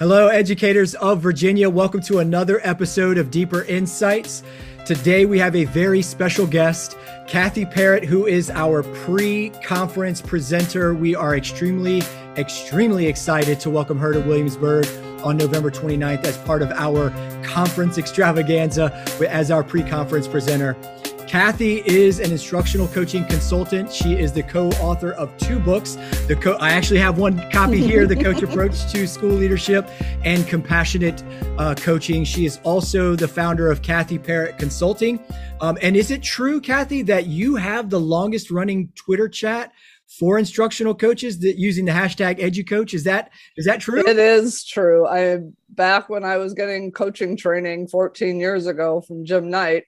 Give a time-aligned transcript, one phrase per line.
[0.00, 1.68] Hello, educators of Virginia.
[1.68, 4.44] Welcome to another episode of Deeper Insights.
[4.86, 10.94] Today we have a very special guest, Kathy Perret, who is our pre conference presenter.
[10.94, 12.02] We are extremely,
[12.36, 14.86] extremely excited to welcome her to Williamsburg
[15.24, 17.10] on November 29th as part of our
[17.42, 20.76] conference extravaganza as our pre conference presenter.
[21.28, 23.92] Kathy is an instructional coaching consultant.
[23.92, 25.98] She is the co-author of two books.
[26.26, 29.86] The co- I actually have one copy here, The Coach Approach to School Leadership
[30.24, 31.22] and Compassionate
[31.58, 32.24] uh, Coaching.
[32.24, 35.20] She is also the founder of Kathy Perret Consulting.
[35.60, 39.72] Um, and is it true, Kathy, that you have the longest running Twitter chat
[40.18, 44.64] for instructional coaches that using the hashtag educoach is that is that true it is
[44.64, 45.38] true i
[45.68, 49.84] back when i was getting coaching training 14 years ago from jim knight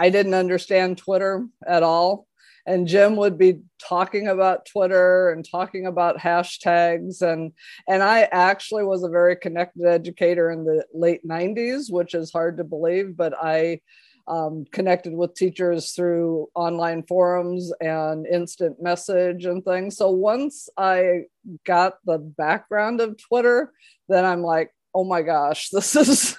[0.00, 2.26] I didn't understand Twitter at all.
[2.66, 7.20] And Jim would be talking about Twitter and talking about hashtags.
[7.20, 7.52] And,
[7.86, 12.56] and I actually was a very connected educator in the late 90s, which is hard
[12.56, 13.80] to believe, but I
[14.26, 19.98] um, connected with teachers through online forums and instant message and things.
[19.98, 21.24] So once I
[21.66, 23.72] got the background of Twitter,
[24.08, 26.36] then I'm like, oh my gosh this is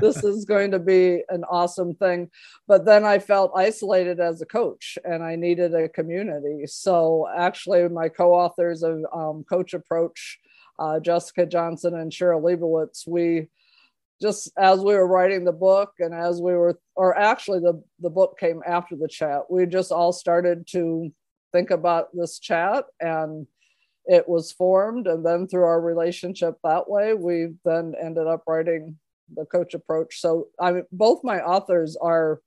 [0.00, 2.30] this is going to be an awesome thing.
[2.66, 6.66] But then i felt isolated as a coach and i needed a community.
[6.66, 10.38] So actually my co-authors of um, coach approach
[10.78, 13.48] uh, jessica johnson and shira leibowitz we
[14.20, 18.10] just as we were writing the book and as we were or actually the, the
[18.10, 21.12] book came after the chat we just all started to
[21.52, 23.46] think about this chat and
[24.06, 28.98] it was formed and then through our relationship that way we then ended up writing
[29.34, 30.20] the coach approach.
[30.20, 32.40] So i mean both my authors are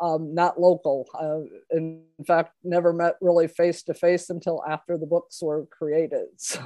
[0.00, 1.08] um, not local.
[1.12, 1.40] Uh,
[1.76, 6.28] in fact never met really face to face until after the books were created.
[6.36, 6.60] So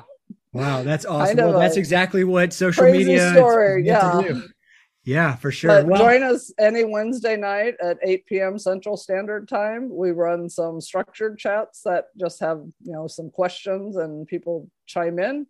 [0.53, 1.37] wow that's awesome.
[1.37, 4.23] Well, that's exactly what social media story yeah
[5.05, 5.85] yeah, for sure.
[5.85, 8.59] Well, join us any Wednesday night at 8 p.m.
[8.59, 9.89] Central Standard Time.
[9.91, 15.19] We run some structured chats that just have, you know, some questions and people chime
[15.19, 15.47] in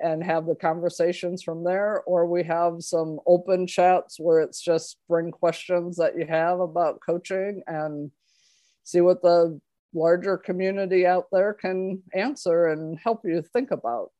[0.00, 2.02] and have the conversations from there.
[2.06, 7.00] Or we have some open chats where it's just bring questions that you have about
[7.04, 8.10] coaching and
[8.82, 9.60] see what the
[9.94, 14.10] larger community out there can answer and help you think about.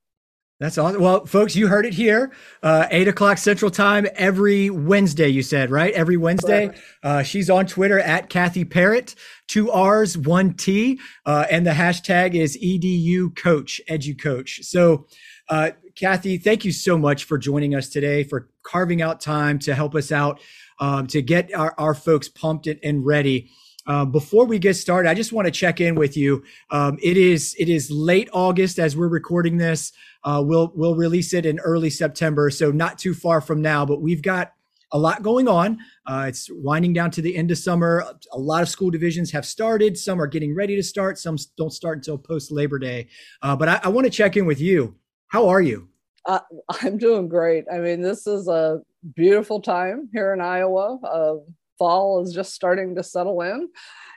[0.59, 1.03] That's awesome.
[1.03, 2.33] Well, folks, you heard it here.
[2.63, 5.29] Uh, eight o'clock Central Time every Wednesday.
[5.29, 6.71] You said right every Wednesday.
[7.03, 9.15] Uh, she's on Twitter at Kathy Perret,
[9.49, 14.61] two R's, one T, uh, and the hashtag is edu coach, edu coach.
[14.63, 15.07] So,
[15.51, 19.75] uh, Kathy, thank you so much for joining us today, for carving out time to
[19.75, 20.41] help us out,
[20.81, 23.51] um, to get our, our folks pumped and ready.
[23.87, 26.43] Uh, before we get started, I just want to check in with you.
[26.71, 29.93] Um, it is it is late August as we're recording this.
[30.25, 33.87] Uh, we'll we'll release it in early September, so not too far from now.
[33.87, 34.53] But we've got
[34.93, 35.79] a lot going on.
[36.07, 38.05] Uh, it's winding down to the end of summer.
[38.33, 39.99] A lot of school divisions have started.
[39.99, 41.19] Some are getting ready to start.
[41.19, 43.09] Some don't start until post Labor Day.
[43.43, 44.97] Uh, but I, I want to check in with you.
[45.29, 45.89] How are you?
[46.25, 46.41] Uh,
[46.83, 47.65] I'm doing great.
[47.73, 48.81] I mean, this is a
[49.15, 50.99] beautiful time here in Iowa.
[51.03, 51.35] Uh,
[51.79, 53.69] fall is just starting to settle in,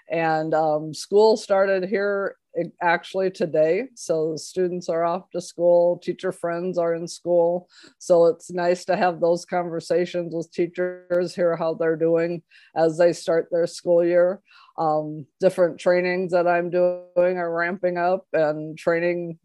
[0.10, 2.36] and um, school started here
[2.82, 3.84] actually today.
[3.96, 7.70] So students are off to school, teacher friends are in school.
[8.00, 12.42] So it's nice to have those conversations with teachers, hear how they're doing
[12.76, 14.42] as they start their school year.
[14.78, 19.38] Um, different trainings that I'm doing are ramping up and training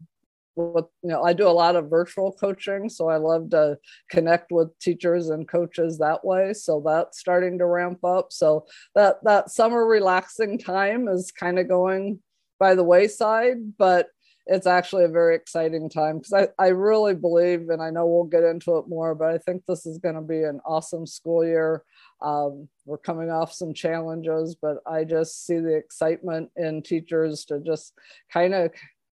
[0.55, 3.77] with you know i do a lot of virtual coaching so i love to
[4.09, 9.17] connect with teachers and coaches that way so that's starting to ramp up so that
[9.23, 12.19] that summer relaxing time is kind of going
[12.59, 14.09] by the wayside, but
[14.47, 18.25] it's actually a very exciting time because I, I really believe, and I know we'll
[18.25, 21.43] get into it more, but I think this is going to be an awesome school
[21.43, 21.83] year.
[22.21, 27.59] Um, we're coming off some challenges, but I just see the excitement in teachers to
[27.59, 27.93] just
[28.31, 28.71] kind of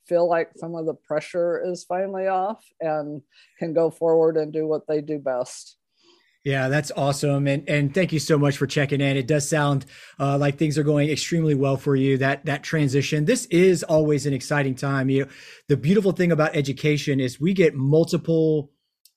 [0.07, 3.21] feel like some of the pressure is finally off and
[3.59, 5.77] can go forward and do what they do best.
[6.44, 9.18] Yeah, that's awesome, and and thank you so much for checking in.
[9.18, 9.88] It does sound
[10.19, 12.19] uh, like things are going extremely well for you.
[12.19, 13.25] That that transition.
[13.25, 15.09] This is always an exciting time.
[15.09, 15.31] You, know,
[15.69, 18.69] the beautiful thing about education is we get multiple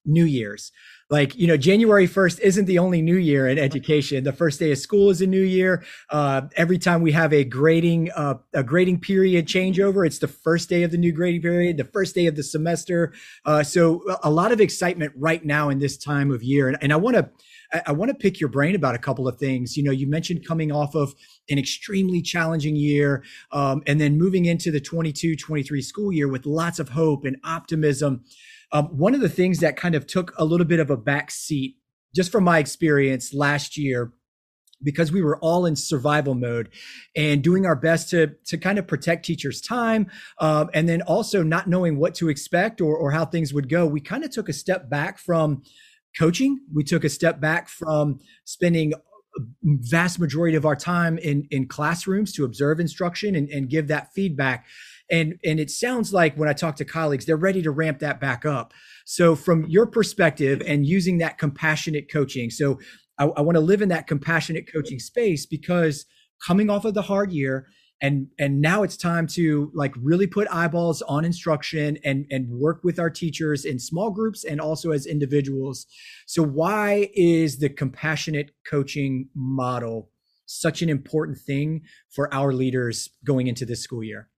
[0.06, 0.72] New Years
[1.10, 4.25] like you know january 1st isn't the only new year in education.
[4.25, 5.84] The first day of school is a new year.
[6.10, 10.69] Uh, every time we have a grading uh, a grading period changeover it's the first
[10.69, 13.12] day of the new grading period the first day of the semester.
[13.44, 16.69] Uh, so a lot of excitement right now in this time of year.
[16.69, 17.31] And, and i want to
[17.87, 19.76] I want to pick your brain about a couple of things.
[19.76, 21.14] You know, you mentioned coming off of
[21.50, 23.22] an extremely challenging year
[23.52, 27.37] um, and then moving into the 22 23 school year with lots of hope and
[27.44, 28.25] optimism.
[28.72, 31.30] Um, one of the things that kind of took a little bit of a back
[31.30, 31.76] seat,
[32.14, 34.12] just from my experience last year,
[34.82, 36.68] because we were all in survival mode
[37.16, 41.42] and doing our best to to kind of protect teachers' time, um, and then also
[41.42, 43.86] not knowing what to expect or or how things would go.
[43.86, 45.62] We kind of took a step back from
[46.18, 46.60] coaching.
[46.72, 48.92] We took a step back from spending
[49.62, 54.12] vast majority of our time in in classrooms to observe instruction and, and give that
[54.12, 54.67] feedback.
[55.11, 58.20] And and it sounds like when i talk to colleagues they're ready to ramp that
[58.20, 58.73] back up.
[59.05, 62.79] So from your perspective and using that compassionate coaching so
[63.19, 66.06] i, I want to live in that compassionate coaching space because
[66.46, 67.67] coming off of the hard year
[68.00, 72.82] and and now it's time to like really put eyeballs on instruction and and work
[72.84, 75.86] with our teachers in small groups and also as individuals
[76.26, 80.10] so why is the compassionate coaching model
[80.46, 84.28] such an important thing for our leaders going into this school year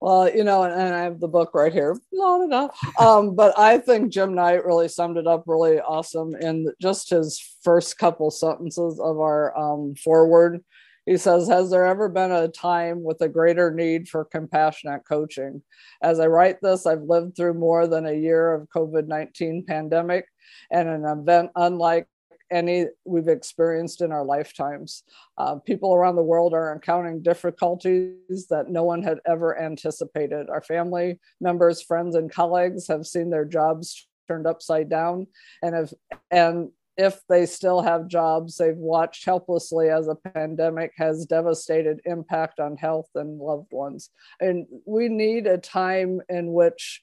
[0.00, 1.96] well, you know, and, and, I have the book right here.
[2.12, 2.76] Not enough.
[2.98, 7.40] Um, but I think Jim Knight really summed it up really awesome in just his
[7.62, 10.64] first couple sentences of our um, foreword.
[11.06, 15.62] He says, Has there ever been a time with a greater need for compassionate coaching?
[16.02, 20.26] As I write this, I've lived through more than a year of COVID 19 pandemic
[20.70, 22.06] and an event unlike
[22.52, 25.04] any we've experienced in our lifetimes.
[25.38, 30.50] Uh, people around the world are encountering difficulties that no one had ever anticipated.
[30.50, 35.26] Our family members, friends, and colleagues have seen their jobs turned upside down
[35.62, 35.92] and have
[36.30, 42.60] and if they still have jobs, they've watched helplessly as a pandemic has devastated impact
[42.60, 44.10] on health and loved ones.
[44.40, 47.02] And we need a time in which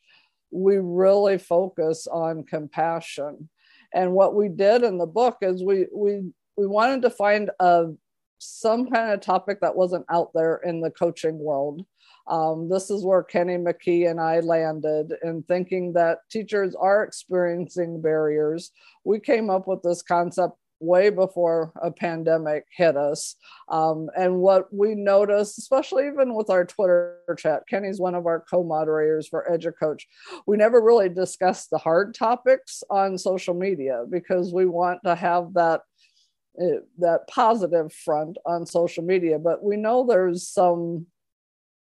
[0.51, 3.49] we really focus on compassion.
[3.93, 7.87] And what we did in the book is we we we wanted to find a
[8.39, 11.85] some kind of topic that wasn't out there in the coaching world
[12.29, 18.01] um, this is where Kenny McKee and I landed in thinking that teachers are experiencing
[18.01, 18.71] barriers.
[19.03, 23.35] We came up with this concept way before a pandemic hit us.
[23.67, 28.41] Um, and what we noticed, especially even with our Twitter chat, Kenny's one of our
[28.49, 30.03] co moderators for EduCoach.
[30.45, 35.53] We never really discussed the hard topics on social media because we want to have
[35.55, 35.81] that.
[36.59, 41.05] Uh, that positive front on social media, but we know there's some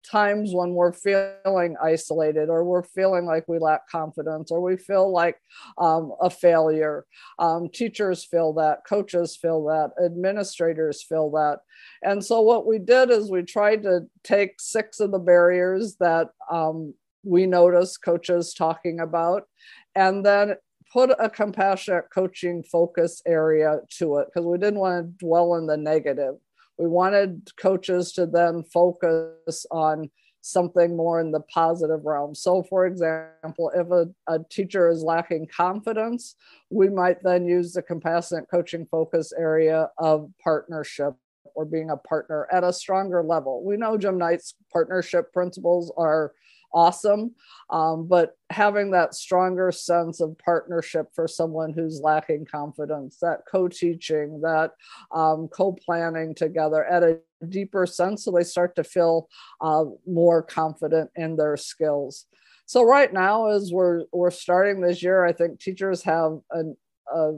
[0.05, 5.13] times when we're feeling isolated or we're feeling like we lack confidence or we feel
[5.13, 5.37] like
[5.79, 7.05] um, a failure.
[7.39, 11.59] Um, teachers feel that, coaches feel that, administrators feel that.
[12.03, 16.29] And so, what we did is we tried to take six of the barriers that
[16.51, 19.45] um, we noticed coaches talking about
[19.95, 20.55] and then
[20.93, 25.67] put a compassionate coaching focus area to it because we didn't want to dwell in
[25.67, 26.37] the negative
[26.79, 30.11] we wanted coaches to then focus on
[30.41, 32.35] something more in the positive realm.
[32.35, 36.37] So, for example, if a, a teacher is lacking confidence,
[36.71, 41.15] we might then use the compassionate coaching focus area of partnership
[41.55, 43.65] or being a partner at a stronger level.
[43.65, 46.33] We know Jim Knight's partnership principles are
[46.73, 47.35] awesome.
[47.71, 53.69] Um, but having that stronger sense of partnership for someone who's lacking confidence, that co
[53.69, 54.73] teaching, that
[55.15, 57.19] um, co planning together at a
[57.49, 59.29] deeper sense, so they start to feel
[59.61, 62.27] uh, more confident in their skills.
[62.67, 66.77] So right now, as we're we're starting this year, I think teachers have an,
[67.13, 67.33] a,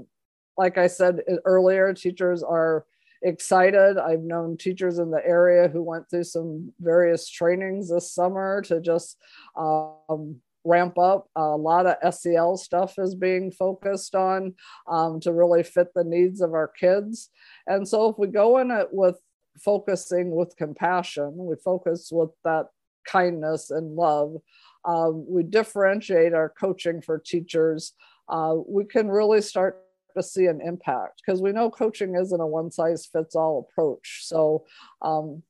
[0.57, 2.85] like I said earlier, teachers are
[3.23, 3.99] excited.
[3.99, 8.81] I've known teachers in the area who went through some various trainings this summer to
[8.81, 9.17] just
[9.57, 11.29] um, ramp up.
[11.37, 14.55] A lot of SEL stuff is being focused on
[14.89, 17.31] um, to really fit the needs of our kids.
[17.67, 19.19] And so if we go in it with
[19.59, 22.67] focusing with compassion, we focus with that
[23.07, 24.37] kindness and love.
[24.85, 27.93] Um, we differentiate our coaching for teachers.
[28.29, 29.83] Uh, we can really start
[30.15, 34.21] to see an impact because we know coaching isn't a one size fits all approach.
[34.23, 34.65] So,
[35.03, 35.43] um,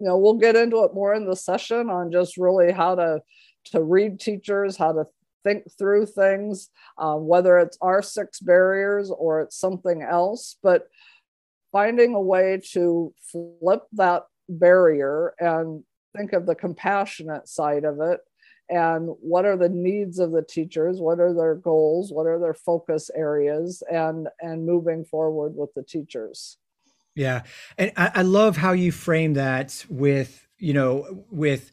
[0.00, 3.22] you know, we'll get into it more in the session on just really how to
[3.66, 5.06] to read teachers, how to
[5.42, 10.88] think through things, uh, whether it's our six barriers or it's something else, but
[11.72, 15.82] finding a way to flip that barrier and
[16.16, 18.20] think of the compassionate side of it
[18.68, 21.00] and what are the needs of the teachers?
[21.00, 22.12] What are their goals?
[22.12, 23.82] What are their focus areas?
[23.90, 26.58] And and moving forward with the teachers.
[27.14, 27.42] Yeah.
[27.78, 31.72] And i, I love how you frame that with you know with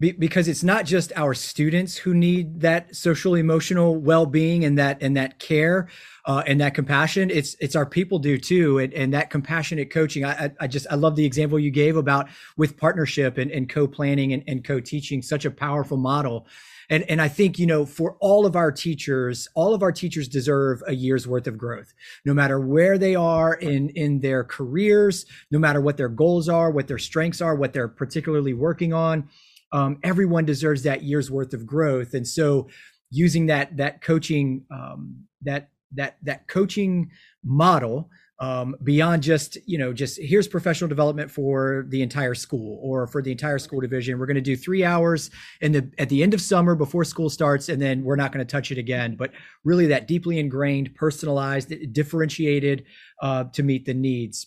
[0.00, 5.16] because it's not just our students who need that social emotional well-being and that and
[5.16, 5.88] that care
[6.24, 7.30] uh, and that compassion.
[7.30, 10.24] It's it's our people do too and, and that compassionate coaching.
[10.24, 14.32] I, I just i love the example you gave about with partnership and, and co-planning
[14.32, 16.46] and, and co-teaching such a powerful model.
[16.90, 20.26] And, and I think, you know, for all of our teachers, all of our teachers
[20.26, 21.92] deserve a year's worth of growth,
[22.24, 26.70] no matter where they are in, in their careers, no matter what their goals are,
[26.70, 29.28] what their strengths are, what they're particularly working on.
[29.72, 32.14] Um, everyone deserves that year's worth of growth.
[32.14, 32.68] And so
[33.10, 37.10] using that, that coaching, um, that, that, that coaching
[37.44, 38.10] model,
[38.40, 43.20] um, beyond just you know just here's professional development for the entire school or for
[43.20, 44.18] the entire school division.
[44.18, 47.30] We're going to do three hours in the at the end of summer before school
[47.30, 49.16] starts and then we're not going to touch it again.
[49.16, 49.32] But
[49.64, 52.84] really that deeply ingrained personalized differentiated
[53.20, 54.46] uh, to meet the needs.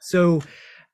[0.00, 0.42] So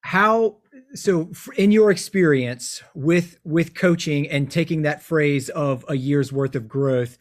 [0.01, 0.59] how
[0.95, 6.55] so in your experience with with coaching and taking that phrase of a year's worth
[6.55, 7.19] of growth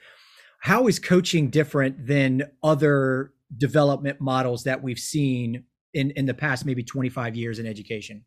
[0.66, 6.66] how is coaching different than other development models that we've seen in in the past
[6.66, 8.26] maybe 25 years in education?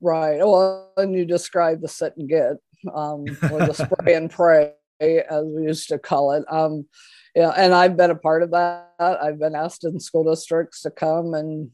[0.00, 0.38] Right.
[0.38, 2.52] Well and you describe the sit and get
[2.94, 6.86] um, or the spray and pray as we used to call it um,
[7.34, 8.92] yeah and i've been a part of that.
[9.00, 11.70] I've been asked in school districts to come and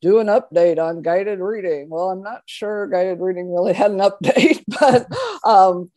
[0.00, 3.98] do an update on guided reading well i'm not sure guided reading really had an
[3.98, 5.06] update but
[5.44, 5.90] um,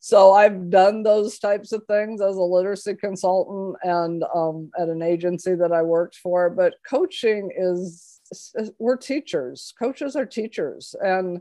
[0.00, 5.02] so I've done those types of things as a literacy consultant and um, at an
[5.02, 6.48] agency that I worked for.
[6.50, 8.20] But coaching is
[8.78, 9.72] we're teachers.
[9.78, 11.40] Coaches are teachers, and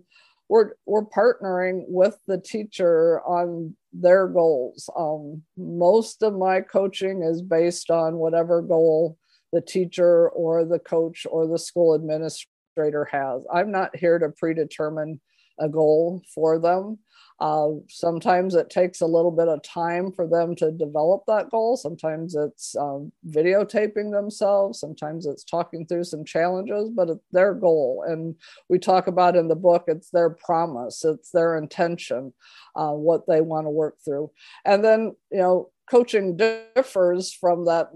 [0.49, 4.89] we're we're partnering with the teacher on their goals.
[4.97, 9.17] Um, most of my coaching is based on whatever goal
[9.53, 13.43] the teacher or the coach or the school administrator has.
[13.53, 15.19] I'm not here to predetermine
[15.59, 16.99] a goal for them.
[17.39, 21.77] Uh, sometimes it takes a little bit of time for them to develop that goal.
[21.77, 24.79] Sometimes it's um, videotaping themselves.
[24.79, 28.03] Sometimes it's talking through some challenges, but it's their goal.
[28.07, 28.35] And
[28.69, 32.33] we talk about in the book, it's their promise, it's their intention,
[32.75, 34.31] uh, what they want to work through.
[34.65, 37.91] And then, you know, coaching differs from that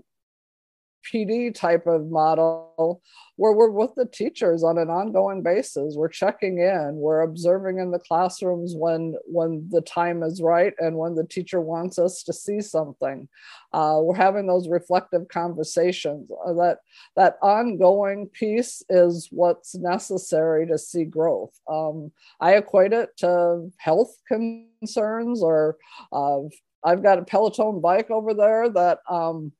[1.11, 3.01] PD type of model
[3.37, 5.95] where we're with the teachers on an ongoing basis.
[5.95, 10.95] We're checking in, we're observing in the classrooms when when the time is right and
[10.95, 13.27] when the teacher wants us to see something.
[13.73, 16.29] Uh, we're having those reflective conversations.
[16.45, 16.79] Uh, that
[17.15, 21.59] that ongoing piece is what's necessary to see growth.
[21.67, 25.77] Um, I equate it to health concerns or
[26.11, 26.41] uh,
[26.83, 29.51] I've got a Peloton bike over there that um,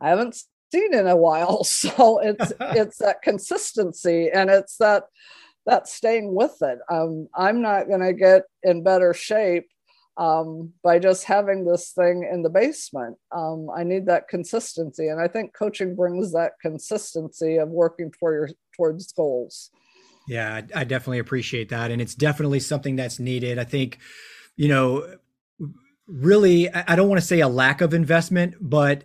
[0.00, 1.64] I haven't seen in a while.
[1.76, 5.04] So it's it's that consistency and it's that
[5.66, 6.78] that staying with it.
[6.90, 9.66] Um, I'm not going to get in better shape
[10.16, 13.16] um, by just having this thing in the basement.
[13.32, 18.34] Um, I need that consistency, and I think coaching brings that consistency of working toward
[18.34, 19.70] your, towards goals.
[20.28, 23.58] Yeah, I definitely appreciate that, and it's definitely something that's needed.
[23.58, 23.98] I think,
[24.56, 25.16] you know,
[26.06, 29.04] really, I don't want to say a lack of investment, but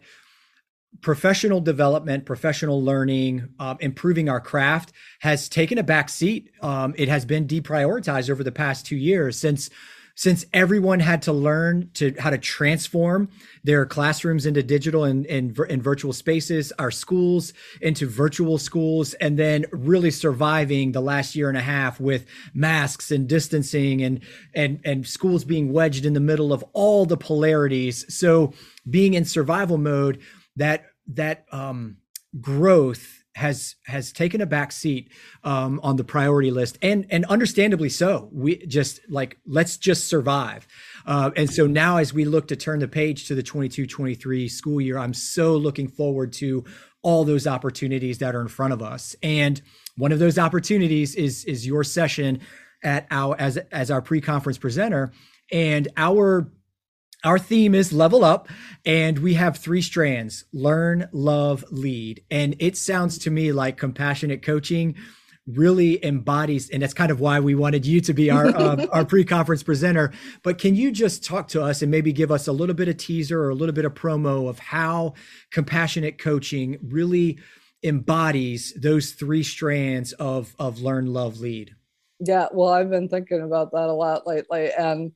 [0.99, 6.51] professional development, professional learning, um, improving our craft has taken a back seat.
[6.61, 9.69] Um, it has been deprioritized over the past two years since
[10.13, 13.29] since everyone had to learn to how to transform
[13.63, 19.39] their classrooms into digital and, and, and virtual spaces, our schools into virtual schools, and
[19.39, 24.21] then really surviving the last year and a half with masks and distancing and
[24.53, 28.05] and and schools being wedged in the middle of all the polarities.
[28.13, 28.53] So
[28.89, 30.21] being in survival mode
[30.55, 31.97] that that um,
[32.39, 35.11] growth has has taken a back seat
[35.43, 36.77] um, on the priority list.
[36.81, 38.29] And and understandably so.
[38.31, 40.67] We just like let's just survive.
[41.05, 44.79] Uh, and so now as we look to turn the page to the 22-23 school
[44.79, 46.63] year i'm so looking forward to
[47.03, 49.15] all those opportunities that are in front of us.
[49.23, 49.61] And
[49.97, 52.41] one of those opportunities is is your session
[52.83, 55.11] at our as as our pre-conference presenter.
[55.51, 56.51] And our
[57.23, 58.47] our theme is level up,
[58.85, 62.23] and we have three strands learn, love, lead.
[62.31, 64.95] And it sounds to me like compassionate coaching
[65.47, 69.03] really embodies and that's kind of why we wanted you to be our um, our
[69.03, 70.11] pre-conference presenter
[70.43, 72.95] but can you just talk to us and maybe give us a little bit of
[72.97, 75.13] teaser or a little bit of promo of how
[75.51, 77.39] compassionate coaching really
[77.83, 81.75] embodies those three strands of of learn love lead
[82.19, 85.11] yeah well i've been thinking about that a lot lately and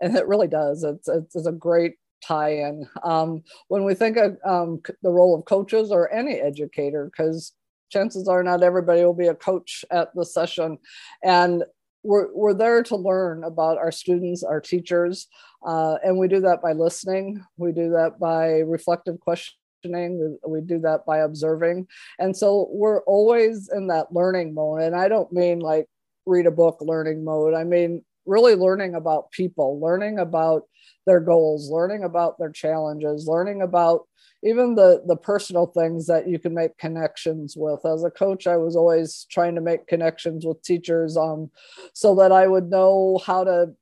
[0.00, 0.84] and it really does.
[0.84, 2.88] It's it's, it's a great tie-in.
[3.04, 7.52] Um, when we think of um, the role of coaches or any educator, because
[7.90, 10.78] chances are not everybody will be a coach at the session,
[11.22, 11.64] and
[12.02, 15.26] we're, we're there to learn about our students, our teachers,
[15.66, 17.44] uh, and we do that by listening.
[17.56, 20.38] We do that by reflective questioning.
[20.46, 21.88] We do that by observing.
[22.18, 24.82] And so we're always in that learning mode.
[24.82, 25.86] And I don't mean like
[26.26, 27.54] read a book learning mode.
[27.54, 30.62] I mean really learning about people, learning about
[31.06, 34.02] their goals, learning about their challenges, learning about
[34.44, 37.84] even the the personal things that you can make connections with.
[37.84, 41.50] As a coach, I was always trying to make connections with teachers um,
[41.94, 43.72] so that I would know how to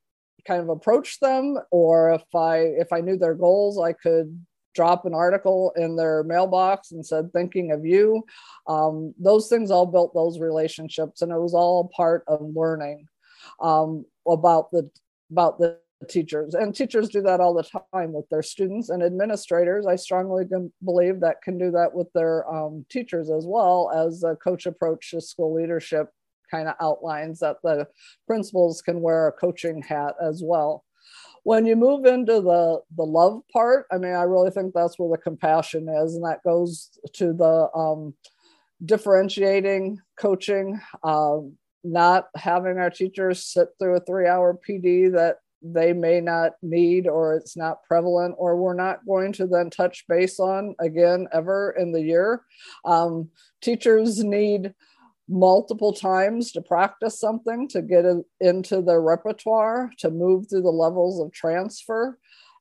[0.46, 5.06] kind of approach them or if I if I knew their goals, I could drop
[5.06, 8.22] an article in their mailbox and said thinking of you
[8.68, 13.08] um, those things all built those relationships and it was all part of learning
[13.60, 14.90] um, about the
[15.30, 15.78] about the
[16.08, 16.54] teachers.
[16.54, 19.86] And teachers do that all the time with their students and administrators.
[19.86, 20.44] I strongly
[20.84, 25.10] believe that can do that with their um, teachers as well as a coach approach
[25.10, 26.08] to school leadership
[26.50, 27.88] kind of outlines that the
[28.26, 30.84] principals can wear a coaching hat as well.
[31.42, 35.08] When you move into the the love part i mean i really think that's where
[35.08, 38.14] the compassion is and that goes to the um,
[38.84, 41.56] differentiating coaching um,
[41.86, 47.08] not having our teachers sit through a three hour pd that they may not need
[47.08, 51.74] or it's not prevalent or we're not going to then touch base on again ever
[51.78, 52.42] in the year.
[52.84, 54.74] Um, teachers need
[55.28, 60.70] multiple times to practice something to get it into their repertoire to move through the
[60.70, 62.18] levels of transfer.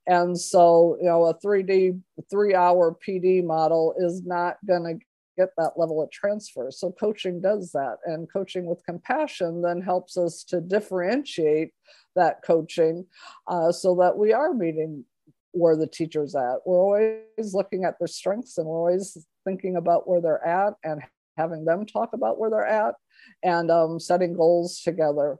[0.08, 5.05] And so you know a 3d three hour pd model is not going to
[5.37, 10.17] get that level of transfer so coaching does that and coaching with compassion then helps
[10.17, 11.69] us to differentiate
[12.15, 13.05] that coaching
[13.47, 15.03] uh, so that we are meeting
[15.51, 20.07] where the teacher's at we're always looking at their strengths and we're always thinking about
[20.07, 21.01] where they're at and
[21.37, 22.95] having them talk about where they're at
[23.43, 25.37] and um, setting goals together.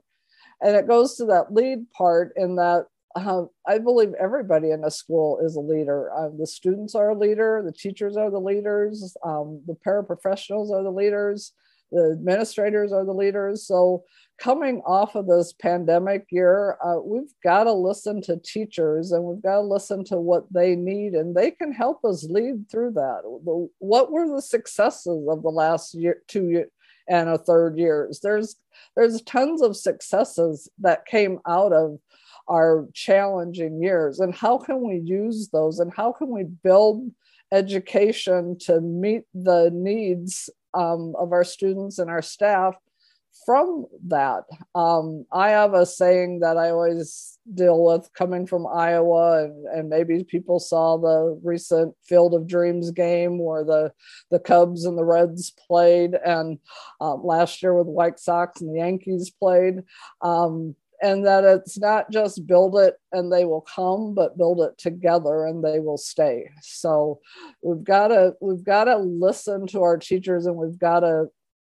[0.62, 2.86] And it goes to that lead part in that
[3.16, 6.12] uh, I believe everybody in a school is a leader.
[6.12, 10.82] Uh, the students are a leader, the teachers are the leaders, um, the paraprofessionals are
[10.82, 11.52] the leaders,
[11.92, 13.66] the administrators are the leaders.
[13.66, 14.04] So,
[14.38, 19.42] coming off of this pandemic year, uh, we've got to listen to teachers and we've
[19.42, 23.22] got to listen to what they need, and they can help us lead through that.
[23.78, 26.70] What were the successes of the last year, two years?
[27.08, 28.56] and a third years there's
[28.96, 31.98] there's tons of successes that came out of
[32.48, 37.10] our challenging years and how can we use those and how can we build
[37.52, 42.74] education to meet the needs um, of our students and our staff
[43.44, 44.44] from that.
[44.74, 49.88] Um, I have a saying that I always deal with coming from Iowa, and, and
[49.88, 53.92] maybe people saw the recent Field of Dreams game where the,
[54.30, 56.58] the Cubs and the Reds played, and
[57.00, 59.82] um, last year with White Sox and the Yankees played.
[60.22, 64.76] Um, and that it's not just build it and they will come but build it
[64.78, 67.20] together and they will stay so
[67.62, 71.26] we've got to we've got to listen to our teachers and we've got to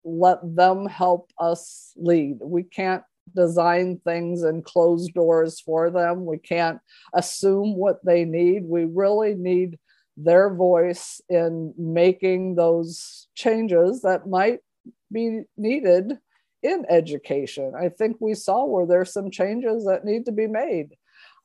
[0.08, 2.38] let them help us lead.
[2.42, 3.04] We can't
[3.36, 6.26] design things and close doors for them.
[6.26, 6.80] We can't
[7.14, 8.64] assume what they need.
[8.64, 9.78] We really need
[10.16, 14.60] their voice in making those changes that might
[15.12, 16.18] be needed
[16.64, 17.74] in education.
[17.80, 20.96] I think we saw where there's some changes that need to be made.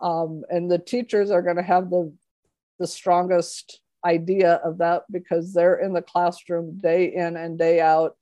[0.00, 2.12] Um, and the teachers are going to have the,
[2.78, 8.16] the strongest idea of that because they're in the classroom day in and day out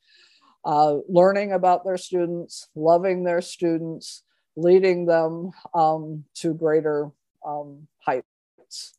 [0.64, 4.22] uh, learning about their students, loving their students,
[4.56, 7.10] leading them um, to greater
[7.46, 8.94] um, heights.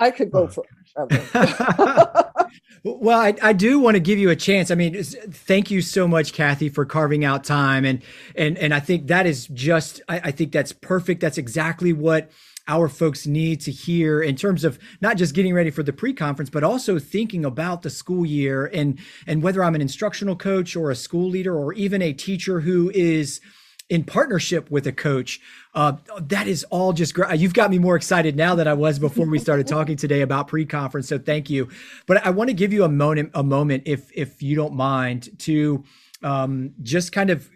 [0.00, 2.24] I could go oh, forever.
[2.84, 4.70] well, I, I do want to give you a chance.
[4.70, 8.02] I mean, thank you so much, Kathy, for carving out time, and
[8.34, 10.00] and and I think that is just.
[10.08, 11.20] I, I think that's perfect.
[11.20, 12.30] That's exactly what
[12.68, 16.50] our folks need to hear in terms of not just getting ready for the pre-conference
[16.50, 20.90] but also thinking about the school year and and whether I'm an instructional coach or
[20.90, 23.40] a school leader or even a teacher who is
[23.88, 25.40] in partnership with a coach.
[25.74, 27.38] Uh, that is all just great.
[27.38, 30.48] You've got me more excited now than I was before we started talking today about
[30.48, 31.08] pre-conference.
[31.08, 31.68] So thank you.
[32.06, 35.30] But I want to give you a moment, a moment, if if you don't mind,
[35.40, 35.84] to
[36.22, 37.48] um, just kind of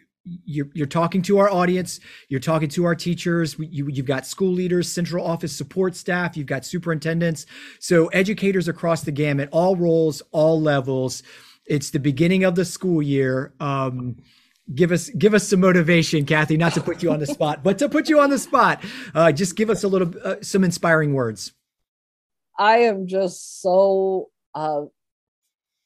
[0.44, 4.52] you're, you're talking to our audience you're talking to our teachers you, you've got school
[4.52, 7.44] leaders central office support staff you've got superintendents
[7.80, 11.24] so educators across the gamut all roles all levels
[11.66, 14.16] it's the beginning of the school year um,
[14.74, 17.78] give us give us some motivation kathy not to put you on the spot but
[17.78, 18.82] to put you on the spot
[19.14, 21.52] uh, just give us a little uh, some inspiring words
[22.58, 24.82] i am just so uh,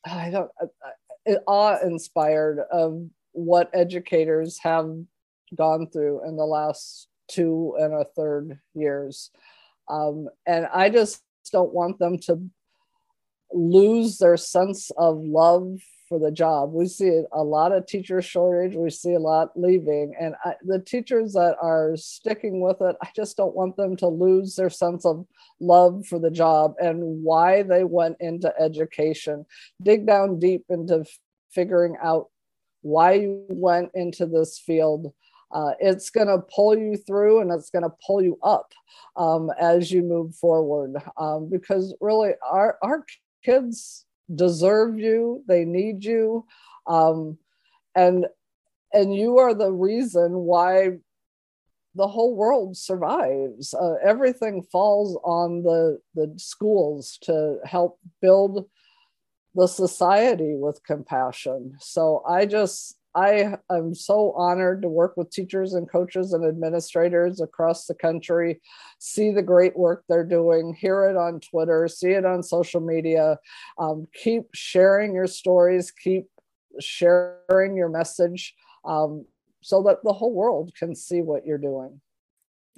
[0.05, 0.67] i don't uh,
[1.31, 4.91] uh, awe inspired of what educators have
[5.55, 9.31] gone through in the last two and a third years.
[9.89, 11.23] Um, and I just
[11.53, 12.41] don't want them to
[13.53, 16.73] lose their sense of love for the job.
[16.73, 18.75] We see a lot of teacher shortage.
[18.75, 23.09] We see a lot leaving, and I, the teachers that are sticking with it, I
[23.15, 25.27] just don't want them to lose their sense of
[25.61, 29.47] love for the job and why they went into education.
[29.83, 31.05] Dig down deep into
[31.51, 32.29] figuring out
[32.83, 35.13] why you went into this field.
[35.53, 38.73] Uh, it's going to pull you through and it's going to pull you up
[39.17, 43.05] um, as you move forward um, because really our, our
[43.45, 46.45] kids deserve you they need you
[46.87, 47.39] um,
[47.95, 48.27] and
[48.93, 50.93] and you are the reason why
[51.97, 53.75] the whole world survives.
[53.75, 58.69] Uh, everything falls on the the schools to help build
[59.55, 61.75] the society with compassion.
[61.81, 67.41] So i just I am so honored to work with teachers and coaches and administrators
[67.41, 68.61] across the country,
[68.99, 73.39] see the great work they're doing, hear it on Twitter, see it on social media.
[73.79, 76.27] Um, keep sharing your stories, keep
[76.79, 79.25] sharing your message um,
[79.63, 82.03] so that the whole world can see what you're doing.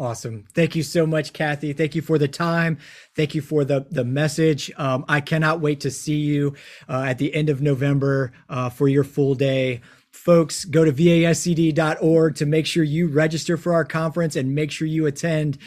[0.00, 0.44] Awesome.
[0.54, 1.72] Thank you so much, Kathy.
[1.72, 2.78] Thank you for the time.
[3.16, 4.70] Thank you for the the message.
[4.76, 6.54] Um, I cannot wait to see you
[6.88, 9.80] uh, at the end of November uh, for your full day
[10.18, 14.86] folks go to vascd.org to make sure you register for our conference and make sure
[14.86, 15.58] you attend.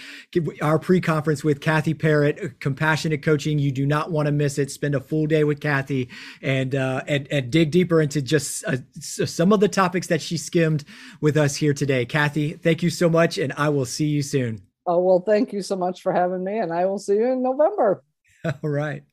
[0.61, 3.59] Our pre-conference with kathy perret compassionate coaching.
[3.59, 4.69] You do not want to miss it.
[4.69, 6.09] Spend a full day with kathy
[6.41, 10.37] and uh, and, and dig deeper into just uh, some of the topics that she
[10.37, 10.83] skimmed
[11.21, 12.05] with us here today.
[12.05, 14.61] Kathy thank you so much and i will see you soon.
[14.85, 17.43] Oh well thank you so much for having me and i will see you in
[17.43, 18.03] november.
[18.45, 19.03] All right